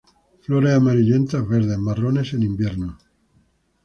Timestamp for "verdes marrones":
1.47-2.33